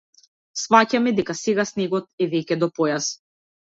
[0.61, 3.17] Сфаќаме дека сега снегот е веќе до појас.